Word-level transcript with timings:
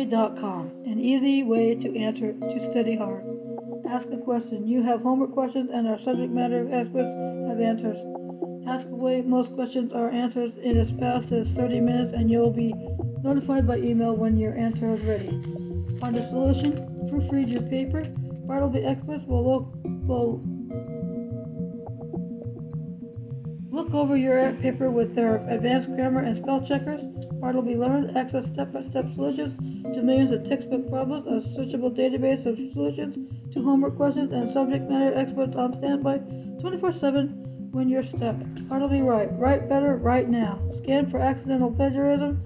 an 0.00 1.00
easy 1.00 1.42
way 1.42 1.74
to 1.74 1.98
answer 1.98 2.32
to 2.32 2.70
study 2.70 2.94
hard. 2.94 3.24
Ask 3.88 4.08
a 4.12 4.18
question. 4.18 4.66
You 4.66 4.82
have 4.82 5.00
homework 5.00 5.32
questions, 5.32 5.70
and 5.72 5.88
our 5.88 5.98
subject 6.00 6.32
matter 6.32 6.68
experts 6.72 7.08
have 7.48 7.60
answers. 7.60 7.98
Ask 8.68 8.86
away. 8.86 9.22
Most 9.22 9.52
questions 9.54 9.92
are 9.92 10.10
answered 10.10 10.56
in 10.58 10.76
as 10.76 10.90
fast 11.00 11.32
as 11.32 11.50
30 11.50 11.80
minutes, 11.80 12.12
and 12.12 12.30
you'll 12.30 12.52
be 12.52 12.72
notified 13.24 13.66
by 13.66 13.78
email 13.78 14.14
when 14.14 14.36
your 14.38 14.56
answer 14.56 14.88
is 14.90 15.00
ready. 15.02 15.30
Find 15.98 16.16
a 16.16 16.28
solution. 16.28 16.72
Proofread 17.10 17.50
your 17.50 17.62
paper. 17.62 18.04
Bartleby 18.46 18.84
experts 18.84 19.24
will 19.26 19.44
look, 19.44 19.66
will 20.06 20.40
look 23.70 23.92
over 23.94 24.16
your 24.16 24.52
paper 24.54 24.90
with 24.90 25.16
their 25.16 25.44
advanced 25.48 25.88
grammar 25.88 26.20
and 26.20 26.36
spell 26.36 26.64
checkers. 26.66 27.02
Bartleby 27.40 27.74
Learn 27.74 28.16
access 28.16 28.46
step-by-step 28.46 29.14
solutions 29.14 29.67
to 29.94 30.02
millions 30.02 30.30
of 30.30 30.44
textbook 30.48 30.88
problems, 30.88 31.26
a 31.26 31.58
searchable 31.58 31.96
database 31.96 32.44
of 32.46 32.56
solutions 32.72 33.16
to 33.52 33.62
homework 33.62 33.96
questions, 33.96 34.32
and 34.32 34.52
subject 34.52 34.88
matter 34.88 35.14
experts 35.16 35.56
on 35.56 35.72
standby 35.74 36.18
24/7 36.60 37.70
when 37.72 37.88
you're 37.88 38.04
stuck. 38.04 38.36
Bartleby 38.68 39.02
Write. 39.02 39.38
Write 39.38 39.68
better, 39.68 39.96
right 39.96 40.28
now. 40.28 40.58
Scan 40.76 41.10
for 41.10 41.18
accidental 41.18 41.70
plagiarism. 41.70 42.40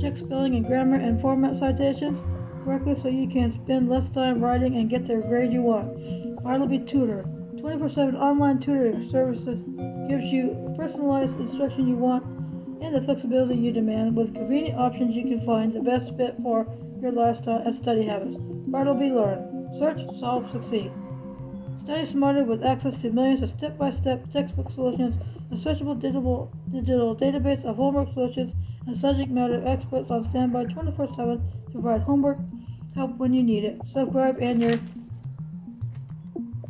Check 0.00 0.16
spelling 0.16 0.54
and 0.54 0.66
grammar 0.66 0.96
and 0.96 1.20
format 1.20 1.56
citations 1.56 2.18
correctly 2.64 2.94
so 2.94 3.08
you 3.08 3.28
can 3.28 3.52
spend 3.52 3.88
less 3.88 4.08
time 4.10 4.42
writing 4.42 4.76
and 4.76 4.90
get 4.90 5.06
the 5.06 5.16
grade 5.16 5.52
you 5.52 5.62
want. 5.62 6.42
Bartleby 6.42 6.80
Tutor. 6.80 7.24
24/7 7.58 8.14
online 8.16 8.58
tutoring 8.58 9.08
services 9.10 9.62
gives 10.08 10.24
you 10.24 10.56
personalized 10.76 11.38
instruction 11.40 11.88
you 11.88 11.96
want 11.96 12.24
and 12.80 12.94
the 12.94 13.02
flexibility 13.02 13.56
you 13.56 13.72
demand. 13.72 14.16
With 14.16 14.34
convenient 14.34 14.78
options, 14.78 15.14
you 15.14 15.24
can 15.24 15.44
find 15.44 15.72
the 15.72 15.80
best 15.80 16.14
fit 16.16 16.36
for 16.42 16.66
your 17.00 17.12
lifestyle 17.12 17.62
and 17.64 17.74
study 17.74 18.04
habits. 18.04 18.36
Bartleby 18.38 19.10
Learn. 19.10 19.74
Search, 19.78 20.00
solve, 20.18 20.50
succeed. 20.50 20.90
Study 21.78 22.06
smarter 22.06 22.44
with 22.44 22.64
access 22.64 23.00
to 23.00 23.10
millions 23.10 23.42
of 23.42 23.50
step-by-step 23.50 24.30
textbook 24.30 24.70
solutions, 24.72 25.14
a 25.50 25.54
searchable 25.56 25.98
digital, 25.98 26.50
digital 26.72 27.14
database 27.14 27.64
of 27.64 27.76
homework 27.76 28.12
solutions, 28.14 28.52
and 28.86 28.96
subject 28.96 29.30
matter 29.30 29.62
experts 29.66 30.10
on 30.10 30.24
standby 30.30 30.64
24/7 30.64 31.40
to 31.66 31.72
provide 31.72 32.00
homework 32.00 32.38
help 32.94 33.16
when 33.18 33.34
you 33.34 33.42
need 33.42 33.64
it. 33.64 33.80
Subscribe 33.86 34.38
and 34.40 34.62
your 34.62 34.78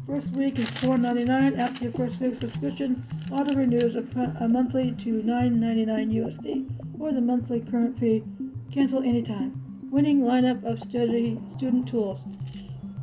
first 0.07 0.33
week 0.33 0.59
is 0.59 0.67
$4.99. 0.67 1.59
After 1.59 1.85
your 1.85 1.93
first 1.93 2.21
week 2.21 2.37
subscription, 2.37 3.05
auto 3.33 3.55
renews 3.57 3.97
a, 3.97 4.05
a 4.41 4.49
monthly 4.49 4.93
to 5.03 5.23
$9.99 5.23 6.15
USD 6.15 7.01
or 7.01 7.13
the 7.13 7.21
monthly 7.21 7.61
current 7.61 7.99
fee. 7.99 8.23
Cancel 8.73 9.03
anytime. 9.03 9.61
Winning 9.91 10.21
lineup 10.21 10.65
of 10.65 10.79
study 10.89 11.41
student 11.57 11.89
tools. 11.89 12.21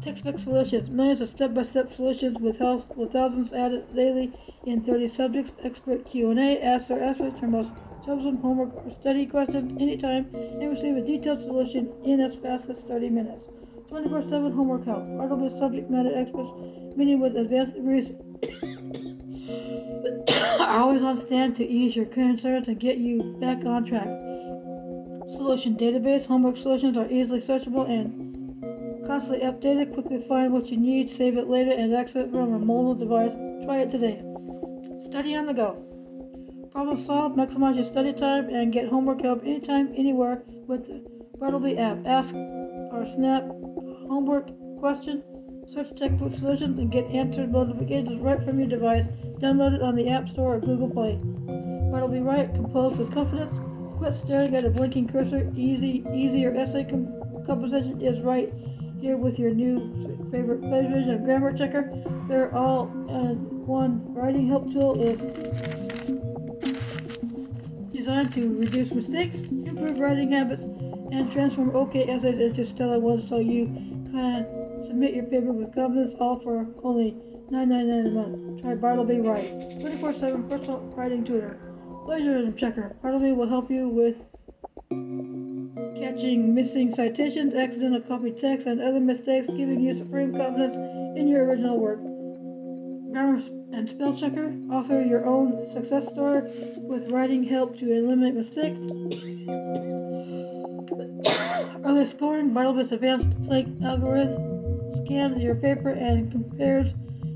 Textbook 0.01 0.39
solutions. 0.39 0.89
Millions 0.89 1.19
of 1.19 1.29
step-by-step 1.29 1.93
solutions 1.93 2.37
with, 2.39 2.57
health, 2.57 2.89
with 2.95 3.11
thousands 3.11 3.51
added 3.51 3.93
daily 3.93 4.31
in 4.65 4.81
30 4.83 5.09
subjects. 5.09 5.51
Expert 5.63 6.05
Q&A. 6.05 6.61
Ask 6.61 6.89
or 6.89 7.03
experts 7.03 7.41
your 7.41 7.49
most 7.49 7.73
troublesome 8.05 8.37
homework 8.37 8.73
or 8.75 8.91
study 8.93 9.25
questions 9.25 9.81
anytime 9.81 10.29
and 10.33 10.69
receive 10.69 10.95
a 10.95 11.01
detailed 11.01 11.39
solution 11.39 11.91
in 12.05 12.19
as 12.21 12.35
fast 12.35 12.69
as 12.69 12.79
30 12.81 13.09
minutes. 13.09 13.45
24-7 13.89 14.53
homework 14.53 14.85
help. 14.85 15.05
Bartleby 15.17 15.57
subject 15.57 15.89
matter 15.89 16.11
experts, 16.15 16.49
many 16.95 17.15
with 17.15 17.35
advanced 17.35 17.73
degrees, 17.73 18.09
always 20.59 21.03
on 21.03 21.19
stand 21.19 21.55
to 21.55 21.65
ease 21.65 21.95
your 21.95 22.05
concerns 22.05 22.67
and 22.67 22.79
get 22.79 22.97
you 22.97 23.35
back 23.39 23.65
on 23.65 23.85
track. 23.85 24.07
Solution 25.35 25.75
database. 25.75 26.25
Homework 26.25 26.57
solutions 26.57 26.97
are 26.97 27.09
easily 27.11 27.41
searchable 27.41 27.89
and 27.89 29.05
constantly 29.05 29.45
updated. 29.45 29.93
Quickly 29.93 30.23
find 30.27 30.53
what 30.53 30.67
you 30.67 30.77
need, 30.77 31.09
save 31.09 31.37
it 31.37 31.47
later, 31.47 31.71
and 31.71 31.93
access 31.93 32.27
it 32.27 32.31
from 32.31 32.53
a 32.53 32.59
mobile 32.59 32.95
device. 32.95 33.33
Try 33.65 33.79
it 33.79 33.91
today. 33.91 34.23
Study 34.99 35.35
on 35.35 35.45
the 35.45 35.53
go. 35.53 35.83
Problem 36.71 37.03
solve, 37.05 37.33
maximize 37.33 37.75
your 37.75 37.85
study 37.85 38.13
time, 38.13 38.49
and 38.49 38.73
get 38.73 38.87
homework 38.87 39.21
help 39.21 39.43
anytime, 39.43 39.93
anywhere 39.95 40.43
with 40.67 40.87
the 40.87 41.03
Bartleby 41.39 41.77
app. 41.77 42.05
Ask 42.05 42.33
or 42.33 43.05
snap 43.13 43.43
homework 44.13 44.51
question, 44.77 45.23
search 45.73 45.89
textbook 45.95 46.35
solutions, 46.37 46.77
and 46.77 46.91
get 46.91 47.03
answered 47.05 47.51
notifications 47.51 48.21
right 48.21 48.45
from 48.45 48.59
your 48.59 48.67
device. 48.67 49.05
Download 49.39 49.73
it 49.73 49.81
on 49.81 49.95
the 49.95 50.07
App 50.07 50.29
Store 50.29 50.57
or 50.57 50.59
Google 50.59 50.87
Play. 50.87 51.19
Bartleby 51.89 52.19
Write, 52.19 52.53
composed 52.53 52.97
with 52.97 53.11
confidence. 53.11 53.59
Quit 53.97 54.15
staring 54.15 54.55
at 54.55 54.65
a 54.65 54.69
blinking 54.69 55.07
cursor. 55.07 55.51
Easy, 55.55 56.03
easier 56.13 56.55
essay 56.55 56.83
com- 56.83 57.11
composition 57.47 58.01
is 58.01 58.21
right 58.21 58.53
here 59.01 59.17
with 59.17 59.39
your 59.39 59.51
new 59.51 60.29
favorite 60.31 60.61
plagiarism 60.61 61.23
grammar 61.23 61.57
checker. 61.57 61.91
They're 62.27 62.55
all 62.55 62.83
in 63.09 63.65
one 63.65 64.13
writing 64.13 64.47
help 64.47 64.71
tool 64.71 65.01
is 65.01 65.19
designed 67.91 68.31
to 68.33 68.59
reduce 68.59 68.91
mistakes, 68.91 69.37
improve 69.37 69.99
writing 69.99 70.33
habits, 70.33 70.61
and 70.61 71.31
transform 71.31 71.75
OK 71.75 72.07
essays 72.07 72.37
into 72.37 72.65
stellar 72.65 72.99
ones 72.99 73.27
so 73.27 73.39
you 73.39 73.92
submit 74.13 75.15
your 75.15 75.25
paper 75.25 75.51
with 75.51 75.73
confidence, 75.73 76.13
all 76.19 76.39
for 76.39 76.67
only 76.83 77.17
$9.99 77.51 78.07
a 78.07 78.11
month. 78.11 78.61
Try 78.61 78.75
Bartleby 78.75 79.19
Write, 79.19 79.79
24-7 79.79 80.49
personal 80.49 80.79
writing 80.95 81.23
tutor. 81.23 81.59
Plagiarism 82.05 82.55
checker. 82.55 82.95
Bartleby 83.01 83.31
will 83.31 83.47
help 83.49 83.71
you 83.71 83.89
with 83.89 84.15
catching 85.97 86.53
missing 86.53 86.93
citations, 86.93 87.55
accidental 87.55 88.01
copy 88.01 88.31
text, 88.31 88.67
and 88.67 88.81
other 88.81 88.99
mistakes, 88.99 89.47
giving 89.47 89.79
you 89.79 89.97
supreme 89.97 90.35
confidence 90.35 90.75
in 91.17 91.27
your 91.27 91.45
original 91.45 91.79
work. 91.79 91.99
Grammar 93.13 93.43
and 93.73 93.87
spell 93.87 94.17
checker. 94.17 94.51
Author 94.71 95.03
your 95.03 95.27
own 95.27 95.71
success 95.71 96.07
story 96.07 96.41
with 96.77 97.11
writing 97.11 97.43
help 97.43 97.77
to 97.77 97.93
eliminate 97.93 98.33
mistakes. 98.33 98.79
Early 101.85 102.07
scoring. 102.07 102.55
Bartleby's 102.55 102.91
advanced 102.91 103.29
Blake 103.41 103.67
algorithm 103.85 105.05
scans 105.05 105.39
your 105.39 105.53
paper 105.53 105.89
and 105.89 106.31
compares 106.31 106.91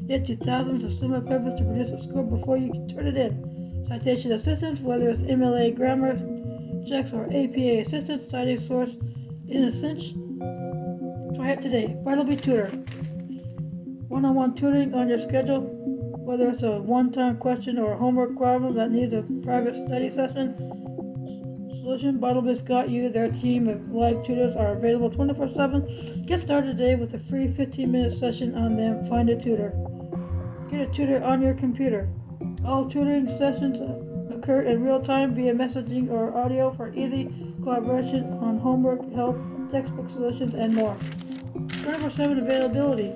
it 0.09 0.25
to 0.25 0.35
thousands 0.37 0.83
of 0.83 0.97
similar 0.97 1.21
papers 1.21 1.53
to 1.59 1.63
produce 1.63 1.91
a 1.91 2.03
score 2.09 2.23
before 2.23 2.57
you 2.57 2.71
can 2.71 2.87
turn 2.87 3.05
it 3.05 3.15
in. 3.15 3.85
Citation 3.87 4.31
assistance, 4.31 4.79
whether 4.79 5.11
it's 5.11 5.21
MLA 5.21 5.75
grammar 5.75 6.15
checks 6.89 7.13
or 7.13 7.25
APA 7.25 7.81
assistance, 7.85 8.23
citing 8.31 8.59
source 8.65 8.95
in 9.47 9.65
a 9.65 9.71
cinch. 9.71 10.15
Try 11.35 11.51
it 11.51 11.61
today. 11.61 11.95
Bartleby 12.03 12.37
Tutor. 12.37 12.71
One-on-one 14.17 14.55
tutoring 14.55 14.95
on 14.95 15.09
your 15.09 15.21
schedule, 15.21 15.61
whether 16.25 16.49
it's 16.49 16.63
a 16.63 16.81
one-time 16.81 17.37
question 17.37 17.77
or 17.77 17.93
a 17.93 17.97
homework 17.97 18.35
problem 18.35 18.73
that 18.73 18.89
needs 18.89 19.13
a 19.13 19.21
private 19.43 19.75
study 19.85 20.09
session. 20.09 20.55
Solution 21.69 22.17
Bartleby's 22.17 22.63
got 22.63 22.89
you. 22.89 23.09
Their 23.11 23.29
team 23.29 23.69
of 23.69 23.91
live 23.91 24.25
tutors 24.25 24.55
are 24.55 24.71
available 24.71 25.11
24/7. 25.11 26.25
Get 26.25 26.39
started 26.39 26.75
today 26.75 26.95
with 26.95 27.13
a 27.13 27.19
free 27.29 27.45
15-minute 27.49 28.17
session 28.17 28.55
on 28.55 28.75
them. 28.75 29.05
Find 29.05 29.29
a 29.29 29.39
tutor. 29.39 29.71
Get 30.71 30.89
a 30.89 30.91
tutor 30.91 31.23
on 31.23 31.39
your 31.39 31.53
computer. 31.53 32.09
All 32.65 32.89
tutoring 32.89 33.27
sessions 33.37 33.77
occur 34.33 34.61
in 34.63 34.83
real 34.83 34.99
time 34.99 35.35
via 35.35 35.53
messaging 35.53 36.09
or 36.09 36.35
audio 36.35 36.73
for 36.73 36.91
easy 36.95 37.29
collaboration 37.61 38.33
on 38.41 38.57
homework, 38.57 39.13
help, 39.13 39.37
textbook 39.69 40.09
solutions, 40.09 40.55
and 40.55 40.73
more. 40.73 40.97
24/7 41.83 42.39
availability. 42.39 43.13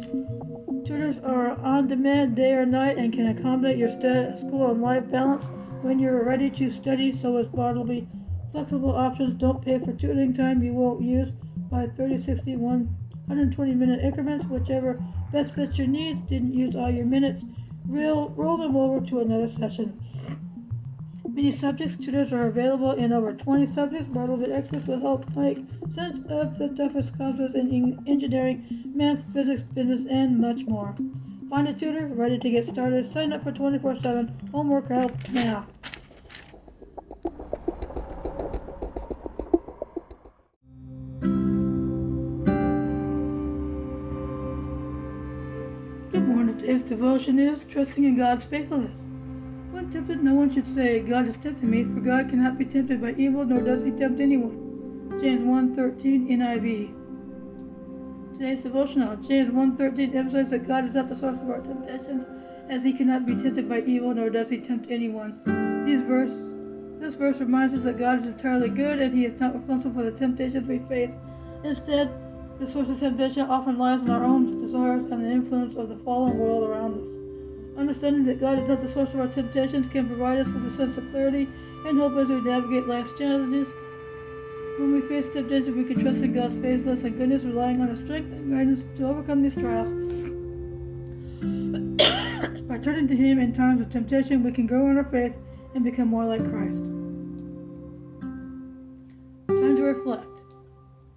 Tutors 0.92 1.24
are 1.24 1.52
on 1.62 1.88
demand 1.88 2.36
day 2.36 2.52
or 2.52 2.66
night 2.66 2.98
and 2.98 3.14
can 3.14 3.28
accommodate 3.28 3.78
your 3.78 3.92
st- 3.92 4.38
school 4.40 4.72
and 4.72 4.82
life 4.82 5.10
balance 5.10 5.46
when 5.84 6.00
you're 6.00 6.26
ready 6.26 6.50
to 6.50 6.70
study. 6.70 7.18
So 7.18 7.38
is 7.38 7.48
Bartleby. 7.48 8.10
Flexible 8.52 8.94
options 8.94 9.40
don't 9.40 9.64
pay 9.64 9.80
for 9.80 9.94
tutoring 9.94 10.34
time 10.34 10.62
you 10.62 10.74
won't 10.74 11.02
use 11.02 11.30
by 11.72 11.88
30, 11.96 12.22
60, 12.26 12.58
120 12.58 13.74
minute 13.74 14.04
increments, 14.04 14.46
whichever 14.48 15.02
best 15.32 15.56
fits 15.56 15.78
your 15.78 15.88
needs. 15.88 16.20
Didn't 16.28 16.54
use 16.54 16.76
all 16.76 16.92
your 16.92 17.06
minutes. 17.06 17.42
Roll, 17.88 18.28
roll 18.36 18.58
them 18.58 18.76
over 18.76 19.00
to 19.00 19.20
another 19.22 19.48
session. 19.48 19.98
Many 21.28 21.52
subjects 21.54 21.96
tutors 21.98 22.32
are 22.34 22.48
available 22.48 22.92
in 22.92 23.12
over 23.12 23.34
20 23.34 23.74
subjects. 23.74 24.08
Bartleby 24.14 24.52
experts 24.52 24.86
will 24.86 25.00
help 25.00 25.26
make 25.36 25.60
sense 25.92 26.20
of 26.30 26.60
the 26.60 26.70
toughest 26.78 27.18
concepts 27.18 27.56
in 27.56 28.04
engineering, 28.06 28.94
math, 28.94 29.20
physics, 29.34 29.62
business, 29.74 30.06
and 30.10 30.40
much 30.40 30.66
more. 30.68 30.96
Find 31.50 31.68
a 31.68 31.74
tutor 31.74 32.08
ready 32.08 32.38
to 32.38 32.50
get 32.50 32.68
started. 32.68 33.12
Sign 33.12 33.34
up 33.34 33.44
for 33.44 33.52
24/7 33.52 34.32
homework 34.52 34.90
help 34.90 35.14
now. 35.32 35.66
Good 46.12 46.28
morning. 46.28 46.58
Today's 46.60 46.84
devotion 46.84 47.40
is 47.40 47.66
trusting 47.66 48.04
in 48.04 48.16
God's 48.18 48.44
faithfulness. 48.44 48.98
Tempted, 49.92 50.24
no 50.24 50.34
one 50.34 50.54
should 50.54 50.74
say, 50.74 51.02
God 51.02 51.26
has 51.26 51.36
tempted 51.44 51.68
me, 51.68 51.84
for 51.84 52.00
God 52.00 52.30
cannot 52.30 52.58
be 52.58 52.64
tempted 52.64 53.02
by 53.02 53.12
evil, 53.18 53.44
nor 53.44 53.62
does 53.62 53.84
he 53.84 53.92
tempt 53.92 54.22
anyone. 54.22 55.10
James 55.22 55.42
1.13 55.42 56.30
NIV. 56.30 56.94
Today's 58.38 58.64
devotional, 58.64 59.18
James 59.18 59.52
1.13 59.52 60.16
emphasizes 60.16 60.52
that 60.52 60.66
God 60.66 60.88
is 60.88 60.94
not 60.94 61.10
the 61.10 61.20
source 61.20 61.36
of 61.42 61.50
our 61.50 61.60
temptations, 61.60 62.26
as 62.70 62.84
he 62.84 62.94
cannot 62.94 63.26
be 63.26 63.36
tempted 63.36 63.68
by 63.68 63.82
evil, 63.82 64.14
nor 64.14 64.30
does 64.30 64.50
he 64.50 64.60
tempt 64.60 64.90
anyone. 64.90 65.42
These 65.86 66.04
verse, 66.08 66.32
this 67.02 67.16
verse 67.16 67.38
reminds 67.42 67.78
us 67.78 67.84
that 67.84 68.00
God 68.00 68.22
is 68.22 68.28
entirely 68.28 68.70
good 68.70 69.02
and 69.02 69.14
he 69.14 69.26
is 69.26 69.38
not 69.42 69.54
responsible 69.54 69.96
for 69.96 70.10
the 70.10 70.18
temptations 70.18 70.70
we 70.70 70.80
face. 70.88 71.12
Instead, 71.66 72.10
the 72.60 72.72
source 72.72 72.88
of 72.88 72.98
temptation 72.98 73.42
often 73.42 73.78
lies 73.78 74.00
in 74.00 74.10
our 74.10 74.24
own 74.24 74.62
desires 74.62 75.12
and 75.12 75.26
the 75.26 75.30
influence 75.30 75.76
of 75.76 75.90
the 75.90 75.98
fallen 76.06 76.38
world 76.38 76.70
around 76.70 76.94
us. 76.94 77.21
Understanding 77.78 78.26
that 78.26 78.40
God 78.40 78.60
is 78.60 78.68
not 78.68 78.82
the 78.82 78.94
source 78.94 79.14
of 79.14 79.20
our 79.20 79.28
temptations 79.28 79.92
can 79.92 80.08
provide 80.08 80.40
us 80.40 80.48
with 80.48 80.74
a 80.74 80.78
sense 80.78 80.98
of 80.98 81.10
clarity 81.12 81.48
and 81.86 81.98
hope 81.98 82.18
as 82.18 82.28
we 82.28 82.42
navigate 82.42 82.88
life's 82.88 83.18
challenges. 83.18 83.68
When 84.78 84.94
we 84.94 85.02
face 85.08 85.26
temptation, 85.34 85.78
we 85.78 85.84
can 85.86 86.02
trust 86.02 86.18
in 86.18 86.34
God's 86.34 86.56
faithfulness 86.62 87.04
and 87.04 87.18
goodness, 87.18 87.44
relying 87.44 87.82
on 87.82 87.90
His 87.90 88.04
strength 88.04 88.32
and 88.32 88.52
guidance 88.52 88.84
to 88.98 89.08
overcome 89.08 89.44
these 89.44 89.56
trials. 89.56 90.12
By 92.68 92.78
turning 92.78 93.08
to 93.08 93.16
Him 93.16 93.40
in 93.40 93.54
times 93.54 93.82
of 93.82 93.90
temptation, 93.90 94.44
we 94.44 94.52
can 94.52 94.68
grow 94.68 94.90
in 94.90 94.98
our 94.98 95.04
faith 95.06 95.34
and 95.76 95.84
become 95.84 96.08
more 96.08 96.26
like 96.26 96.40
Christ. 96.40 96.78
Time 99.48 99.76
to 99.76 99.84
reflect. 99.84 100.28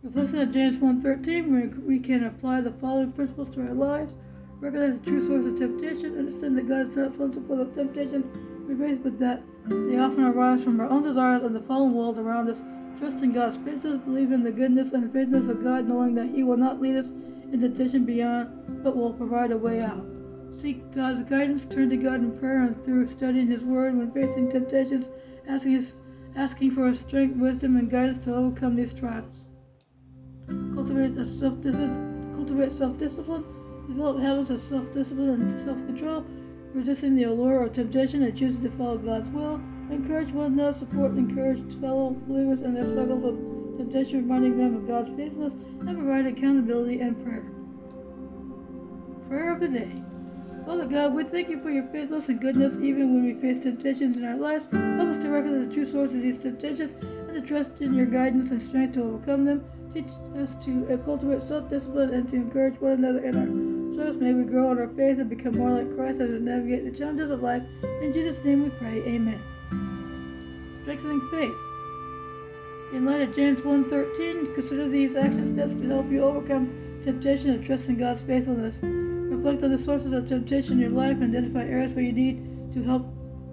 Reflecting 0.03 0.41
on 0.41 0.53
James 0.53 0.77
1.13, 0.83 1.85
we 1.85 1.99
can 1.99 2.25
apply 2.25 2.61
the 2.61 2.73
following 2.73 3.13
principles 3.13 3.55
to 3.55 3.63
our 3.63 3.75
lives. 3.75 4.13
Recognize 4.61 5.01
the 5.01 5.11
true 5.11 5.27
source 5.27 5.47
of 5.47 5.59
temptation. 5.59 6.19
Understand 6.19 6.59
that 6.59 6.69
God 6.69 6.91
is 6.91 6.97
not 6.97 7.11
responsible 7.11 7.47
for 7.49 7.65
the 7.65 7.71
temptation 7.75 8.25
we 8.69 8.75
face, 8.75 8.99
but 9.03 9.19
that 9.19 9.43
they 9.67 9.99
often 9.99 10.25
arise 10.25 10.63
from 10.65 10.81
our 10.81 10.89
own 10.89 11.03
desires 11.03 11.43
and 11.45 11.55
the 11.55 11.61
fallen 11.61 11.95
world 11.95 12.19
around 12.19 12.49
us 12.49 12.59
Trust 12.99 13.17
in 13.25 13.33
God's 13.33 13.57
faithfulness, 13.65 14.03
believe 14.05 14.31
in 14.31 14.45
the 14.45 14.53
goodness 14.53 14.93
and 14.93 15.13
faithfulness 15.13 15.51
of 15.51 15.65
God, 15.65 15.89
knowing 15.89 16.15
that 16.15 16.31
He 16.31 16.45
will 16.45 16.57
not 16.57 16.81
lead 16.81 16.97
us 16.97 17.07
into 17.53 17.69
temptation 17.69 18.05
beyond, 18.05 18.85
but 18.85 18.97
will 18.97 19.13
provide 19.13 19.51
a 19.51 19.57
way 19.57 19.81
out. 19.81 20.05
Seek 20.61 20.95
God's 20.95 21.29
guidance, 21.29 21.67
turn 21.75 21.91
to 21.91 21.97
God 21.97 22.21
in 22.21 22.39
prayer, 22.39 22.63
and 22.63 22.85
through 22.85 23.11
studying 23.17 23.49
His 23.49 23.63
Word 23.63 23.97
when 23.97 24.13
facing 24.13 24.51
temptations, 24.51 25.07
asking, 25.49 25.73
his, 25.73 25.93
asking 26.37 26.71
for 26.71 26.87
His 26.87 27.01
strength, 27.01 27.37
wisdom, 27.37 27.77
and 27.77 27.91
guidance 27.91 28.25
to 28.25 28.35
overcome 28.35 28.77
these 28.77 28.95
trials. 28.95 29.35
Cultivate 30.47 31.17
self-discipline, 31.41 32.33
cultivate 32.37 32.79
self-discipline, 32.79 33.45
develop 33.89 34.21
habits 34.21 34.51
of 34.51 34.63
self-discipline 34.69 35.41
and 35.41 35.65
self-control, 35.65 36.25
resisting 36.73 37.15
the 37.15 37.25
allure 37.25 37.65
of 37.65 37.73
temptation 37.73 38.23
and 38.23 38.37
choosing 38.37 38.63
to 38.63 38.71
follow 38.77 38.99
God's 38.99 39.29
will. 39.31 39.61
Encourage 39.91 40.33
one 40.33 40.53
another, 40.53 40.79
support 40.79 41.13
and 41.13 41.31
encourage 41.31 41.61
fellow 41.81 42.17
believers 42.27 42.65
in 42.65 42.75
their 42.75 42.83
struggles 42.83 43.23
with 43.23 43.79
temptation, 43.79 44.23
reminding 44.23 44.57
them 44.57 44.77
of 44.77 44.89
God's 44.89 45.15
faithfulness, 45.17 45.53
and 45.81 45.99
provide 45.99 46.27
accountability 46.27 47.01
and 47.01 47.23
prayer. 47.23 47.45
Prayer 49.29 49.53
of 49.53 49.61
the 49.61 49.69
day. 49.69 49.93
Father 50.65 50.87
God, 50.87 51.15
we 51.15 51.25
thank 51.25 51.51
you 51.51 51.61
for 51.61 51.71
your 51.71 51.85
faithfulness 51.93 52.29
and 52.29 52.41
goodness 52.41 52.73
even 52.83 53.13
when 53.13 53.25
we 53.25 53.35
face 53.35 53.63
temptations 53.63 54.17
in 54.17 54.25
our 54.25 54.37
lives. 54.37 54.65
Help 54.73 55.09
us 55.11 55.23
to 55.23 55.29
recognize 55.29 55.69
the 55.69 55.75
true 55.75 55.93
source 55.93 56.11
of 56.11 56.23
these 56.23 56.41
temptations 56.41 57.05
and 57.05 57.35
to 57.35 57.47
trust 57.47 57.71
in 57.81 57.95
your 57.95 58.07
guidance 58.07 58.51
and 58.51 58.63
strength 58.63 58.95
to 58.95 59.03
overcome 59.03 59.45
them. 59.45 59.63
Teach 59.93 60.09
us 60.39 60.49
to 60.65 61.01
cultivate 61.05 61.47
self-discipline 61.47 62.15
and 62.15 62.31
to 62.31 62.37
encourage 62.37 62.81
one 62.81 62.93
another 62.93 63.23
in 63.23 63.37
our 63.37 63.74
struggles. 63.95 64.21
May 64.21 64.35
we 64.35 64.45
grow 64.45 64.73
in 64.73 64.79
our 64.79 64.89
faith 64.89 65.19
and 65.19 65.31
become 65.31 65.57
more 65.57 65.71
like 65.71 65.97
Christ 65.97 66.21
as 66.21 66.31
we 66.31 66.39
navigate 66.39 66.85
the 66.85 66.99
challenges 66.99 67.31
of 67.31 67.43
life. 67.43 67.63
In 68.03 68.13
Jesus' 68.13 68.43
name 68.45 68.65
we 68.65 68.71
pray. 68.71 69.01
Amen 69.07 69.41
strengthening 70.85 71.27
faith. 71.31 71.57
In 72.95 73.07
light 73.07 73.23
of 73.23 73.35
James 73.35 73.59
1.13, 73.61 74.55
consider 74.55 74.87
these 74.87 75.17
action 75.17 75.55
steps 75.55 75.73
to 75.81 75.89
help 75.89 76.11
you 76.11 76.23
overcome 76.23 77.01
temptation 77.05 77.51
and 77.51 77.65
trust 77.65 77.85
in 77.85 77.99
God's 77.99 78.21
faithfulness. 78.27 78.77
Reflect 78.83 79.65
on 79.65 79.75
the 79.75 79.83
sources 79.83 80.13
of 80.13 80.29
temptation 80.29 80.75
in 80.75 80.81
your 80.81 80.91
life 80.91 81.17
and 81.23 81.35
identify 81.35 81.65
areas 81.65 81.95
where 81.95 82.05
you 82.05 82.13
need 82.13 82.75
to 82.75 82.85
help 82.85 83.07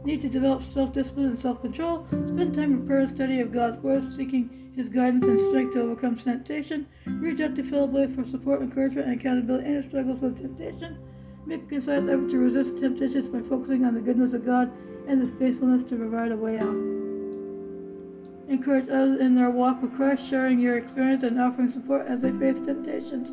need 0.04 0.22
to 0.22 0.28
develop 0.28 0.62
self-discipline 0.74 1.28
and 1.28 1.40
self-control. 1.40 2.06
Spend 2.10 2.54
time 2.54 2.74
in 2.74 2.86
prayer 2.86 3.02
and 3.02 3.16
study 3.16 3.40
of 3.40 3.54
God's 3.54 3.82
word, 3.82 4.12
seeking 4.18 4.61
his 4.76 4.90
guidance 4.90 5.26
and 5.26 5.40
strength 5.50 5.74
to 5.74 5.82
overcome 5.82 6.18
temptation. 6.18 6.88
Reach 7.06 7.42
out 7.42 7.56
to 7.56 7.64
fellow 7.70 7.88
believers 7.88 8.16
for 8.16 8.32
support, 8.32 8.62
encouragement, 8.62 9.08
and 9.08 9.20
accountability 9.20 9.66
in 9.66 9.74
your 9.74 9.84
struggles 9.90 10.22
with 10.22 10.42
temptation. 10.42 10.98
Make 11.46 11.64
a 11.64 11.66
concerted 11.66 12.10
effort 12.10 12.30
to 12.32 12.38
resist 12.38 12.82
temptations 12.82 13.28
by 13.34 13.42
focusing 13.50 13.84
on 13.84 13.96
the 13.96 14.02
goodness 14.02 14.34
of 14.34 14.46
God 14.46 14.72
and 15.08 15.20
his 15.22 15.34
faithfulness 15.40 15.90
to 15.90 15.96
provide 15.98 16.32
a 16.32 16.38
way 16.38 16.58
out. 16.58 16.76
Encourage 18.48 18.90
others 18.90 19.20
in 19.20 19.36
their 19.36 19.50
walk 19.50 19.82
with 19.82 19.96
Christ, 19.96 20.24
sharing 20.30 20.60
your 20.60 20.78
experience 20.78 21.24
and 21.24 21.40
offering 21.40 21.72
support 21.74 22.06
as 22.08 22.22
they 22.22 22.32
face 22.32 22.58
temptations. 22.66 23.28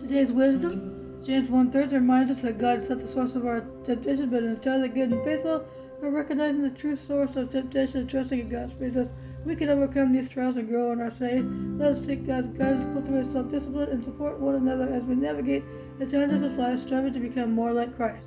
Today's 0.00 0.32
wisdom, 0.32 1.22
James 1.24 1.48
1.13 1.48 1.92
reminds 1.92 2.32
us 2.32 2.42
that 2.42 2.58
God 2.58 2.82
is 2.82 2.90
not 2.90 2.98
the 2.98 3.12
source 3.12 3.34
of 3.34 3.46
our 3.46 3.60
temptations, 3.84 4.30
but 4.30 4.42
is 4.42 4.58
entirely 4.58 4.88
good 4.88 5.12
and 5.12 5.24
faithful. 5.24 5.64
By 6.00 6.08
recognizing 6.08 6.62
the 6.62 6.70
true 6.70 6.96
source 7.06 7.36
of 7.36 7.50
temptation 7.50 8.00
and 8.00 8.08
trusting 8.08 8.40
in 8.40 8.48
God's 8.48 8.72
faithfulness, 8.72 9.12
we 9.44 9.54
can 9.54 9.68
overcome 9.68 10.12
these 10.12 10.30
trials 10.30 10.56
and 10.56 10.66
grow 10.66 10.92
in 10.92 11.00
our 11.00 11.10
faith. 11.10 11.44
Let 11.78 11.92
us 11.92 12.06
seek 12.06 12.26
God's 12.26 12.48
guidance, 12.58 12.86
cultivate 12.94 13.32
self-discipline, 13.32 13.90
and 13.90 14.04
support 14.04 14.40
one 14.40 14.54
another 14.54 14.92
as 14.94 15.02
we 15.02 15.14
navigate 15.14 15.62
the 15.98 16.06
challenges 16.06 16.42
of 16.42 16.58
life, 16.58 16.80
striving 16.86 17.12
to 17.12 17.20
become 17.20 17.52
more 17.52 17.72
like 17.72 17.94
Christ. 17.96 18.26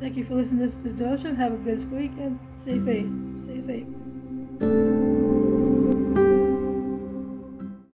Thank 0.00 0.16
you 0.16 0.24
for 0.24 0.34
listening 0.34 0.68
to 0.68 0.76
this 0.76 0.94
devotion. 0.94 1.36
Have 1.36 1.52
a 1.52 1.56
good 1.58 1.90
week 1.92 2.12
and 2.18 2.38
stay 2.62 2.78
safe. 2.84 3.06
Stay 3.44 3.84
safe. 4.60 4.99